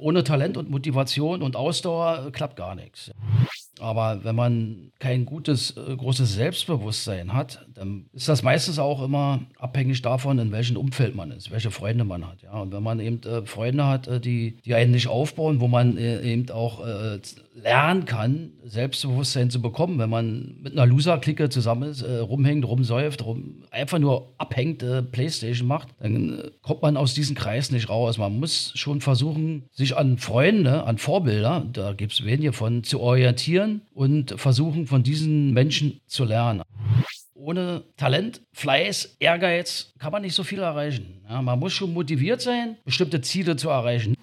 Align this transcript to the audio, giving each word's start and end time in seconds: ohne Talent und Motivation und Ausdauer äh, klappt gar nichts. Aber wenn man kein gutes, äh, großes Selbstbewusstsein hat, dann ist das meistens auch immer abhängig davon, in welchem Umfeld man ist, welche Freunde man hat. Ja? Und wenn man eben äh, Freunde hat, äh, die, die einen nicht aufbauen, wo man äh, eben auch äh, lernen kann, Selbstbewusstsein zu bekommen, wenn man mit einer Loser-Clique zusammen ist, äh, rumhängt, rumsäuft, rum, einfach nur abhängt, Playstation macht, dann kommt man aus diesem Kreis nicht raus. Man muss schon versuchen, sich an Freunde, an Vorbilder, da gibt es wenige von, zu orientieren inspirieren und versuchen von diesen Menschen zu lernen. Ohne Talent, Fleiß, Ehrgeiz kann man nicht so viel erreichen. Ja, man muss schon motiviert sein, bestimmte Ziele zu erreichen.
ohne 0.00 0.24
Talent 0.24 0.56
und 0.56 0.70
Motivation 0.70 1.42
und 1.42 1.56
Ausdauer 1.56 2.26
äh, 2.26 2.30
klappt 2.30 2.56
gar 2.56 2.74
nichts. 2.74 3.10
Aber 3.80 4.24
wenn 4.24 4.36
man 4.36 4.92
kein 4.98 5.24
gutes, 5.24 5.76
äh, 5.76 5.96
großes 5.96 6.34
Selbstbewusstsein 6.34 7.32
hat, 7.32 7.66
dann 7.74 8.06
ist 8.12 8.28
das 8.28 8.42
meistens 8.42 8.78
auch 8.78 9.02
immer 9.02 9.40
abhängig 9.58 10.02
davon, 10.02 10.38
in 10.38 10.52
welchem 10.52 10.76
Umfeld 10.76 11.14
man 11.14 11.30
ist, 11.30 11.50
welche 11.50 11.70
Freunde 11.70 12.04
man 12.04 12.26
hat. 12.26 12.42
Ja? 12.42 12.52
Und 12.60 12.72
wenn 12.72 12.82
man 12.82 13.00
eben 13.00 13.22
äh, 13.22 13.42
Freunde 13.46 13.86
hat, 13.86 14.06
äh, 14.06 14.20
die, 14.20 14.58
die 14.64 14.74
einen 14.74 14.92
nicht 14.92 15.08
aufbauen, 15.08 15.60
wo 15.60 15.68
man 15.68 15.96
äh, 15.96 16.20
eben 16.20 16.50
auch 16.50 16.86
äh, 16.86 17.18
lernen 17.54 18.04
kann, 18.04 18.52
Selbstbewusstsein 18.64 19.50
zu 19.50 19.62
bekommen, 19.62 19.98
wenn 19.98 20.10
man 20.10 20.56
mit 20.60 20.72
einer 20.72 20.86
Loser-Clique 20.86 21.48
zusammen 21.48 21.90
ist, 21.90 22.02
äh, 22.02 22.18
rumhängt, 22.18 22.66
rumsäuft, 22.66 23.24
rum, 23.24 23.64
einfach 23.70 23.98
nur 23.98 24.32
abhängt, 24.38 24.84
Playstation 25.12 25.66
macht, 25.66 25.88
dann 26.00 26.42
kommt 26.62 26.82
man 26.82 26.96
aus 26.96 27.14
diesem 27.14 27.36
Kreis 27.36 27.70
nicht 27.70 27.88
raus. 27.88 28.18
Man 28.18 28.38
muss 28.38 28.72
schon 28.76 29.00
versuchen, 29.00 29.64
sich 29.72 29.96
an 29.96 30.18
Freunde, 30.18 30.84
an 30.84 30.98
Vorbilder, 30.98 31.66
da 31.72 31.92
gibt 31.92 32.12
es 32.12 32.24
wenige 32.24 32.52
von, 32.52 32.84
zu 32.84 33.00
orientieren 33.00 33.69
inspirieren 33.70 33.82
und 33.94 34.34
versuchen 34.40 34.86
von 34.86 35.02
diesen 35.02 35.52
Menschen 35.52 36.00
zu 36.06 36.24
lernen. 36.24 36.62
Ohne 37.34 37.84
Talent, 37.96 38.42
Fleiß, 38.52 39.16
Ehrgeiz 39.18 39.92
kann 39.98 40.12
man 40.12 40.22
nicht 40.22 40.34
so 40.34 40.44
viel 40.44 40.58
erreichen. 40.58 41.22
Ja, 41.28 41.40
man 41.40 41.58
muss 41.58 41.72
schon 41.72 41.92
motiviert 41.94 42.42
sein, 42.42 42.76
bestimmte 42.84 43.22
Ziele 43.22 43.56
zu 43.56 43.70
erreichen. 43.70 44.14